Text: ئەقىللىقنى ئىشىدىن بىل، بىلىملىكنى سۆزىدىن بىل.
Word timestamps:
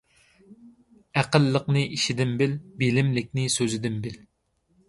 ئەقىللىقنى 1.21 1.83
ئىشىدىن 1.97 2.33
بىل، 2.41 2.57
بىلىملىكنى 2.81 3.47
سۆزىدىن 3.61 4.05
بىل. 4.09 4.19